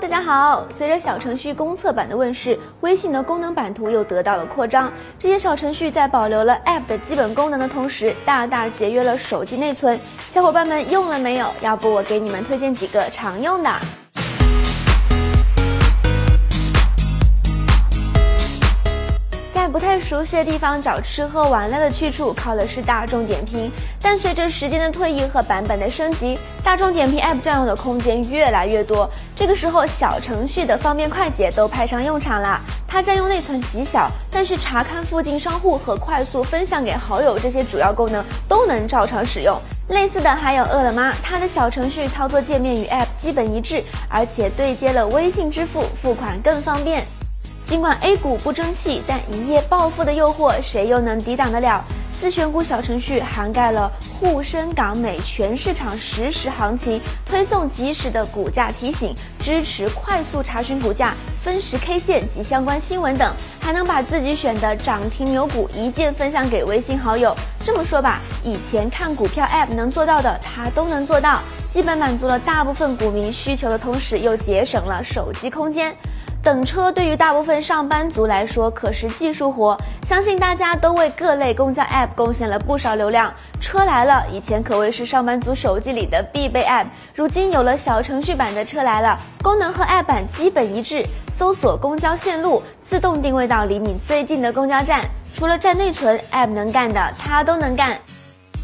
[0.00, 4.92] 大家好，随着小程序公测版的问世，微信的功能版图又得到了扩张。
[5.18, 9.98] 这些小程序在保留了 App 的基本功能的同时，大大节约了手机内存。
[10.28, 11.50] 小伙伴们用了没有？
[11.62, 13.70] 要不我给你们推荐几个常用的。
[19.58, 23.68] 在不太熟悉的地方找吃喝玩乐的去处，靠的是大众点评。
[24.00, 29.10] 但随着时间的推移和版本的升级，大众点评 App 占用的空间越来越多。
[29.34, 32.60] 这个时候，小程序的方便快捷都派上用场了。
[32.86, 39.60] 它占用内存极小，但是查看附近商户和快速分享给好友这些主要功能都能照常使用。
[39.88, 47.04] 类似的还有饿了么，它的小程序操作界面与 App 基本一致，而且对接了微信支付，付款更方便。
[47.68, 51.84] 尽管 A 股不争气，但一夜暴富的诱惑，谁又能抵挡得了？
[52.18, 61.12] 自选股小程序涵盖了沪深港美全市场实时行情，推送及时的股价提醒，支持快速查询股价、
[61.44, 67.36] 分时 K 线及相关新闻等，还能把自己选的涨停牛股一键分享给微信好友。
[67.60, 75.94] 这么说吧，以前看股票 App 能做到的，它都能做到，基本满足了大部分股民需求的同时，又节省了手机空间。
[76.40, 83.32] 等车对于大部分上班族来说可是技术活，相信大家都为各类公交 App 贡献了不少流量。
[83.60, 95.04] 车来了，以前可谓是上班族手机里的必备 App，如今有了小程序版的车来了，功能和 App 版基本一致，搜索公交线路，自动定位到离你最近的公交站。
[95.34, 97.98] 除了占内存，App 能干的它都能干。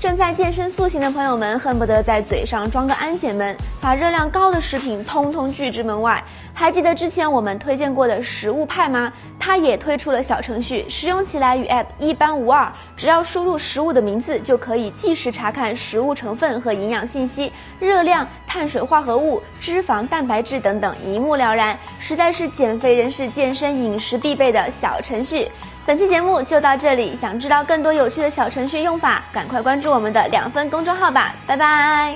[0.00, 6.22] 正在健身塑形的朋友们，恨不得在嘴上装个安检门，把热量高的食品通通拒之门外。
[6.54, 9.12] 还记得之前我们推荐过的食物派吗？
[9.40, 12.72] 它也推出了小程序，使用起来与 App 一般无二。
[12.96, 25.48] 只要输入食物的名字，就可以即时查看食物成分和营养信息，热量、碳水化合物、脂肪、蛋白质等等一目了然，实在是减肥人士健身饮食必备的小程序。
[25.88, 32.14] 本期节目就到这里，想知道更多有趣的小程序用法，赶快关注我们的两分公众号吧，拜拜。